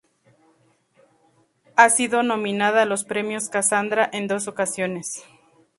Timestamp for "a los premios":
2.81-3.49